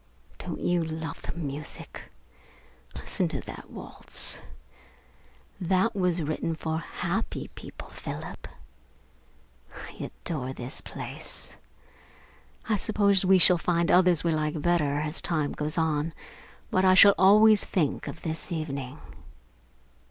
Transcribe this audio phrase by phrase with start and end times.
[0.39, 2.11] Don't you love the music?
[2.95, 4.39] Listen to that waltz.
[5.59, 8.47] That was written for happy people, Philip.
[9.75, 11.55] I adore this place.
[12.67, 16.13] I suppose we shall find others that we like better, as time goes on,
[16.71, 18.97] but I shall always think of this evening.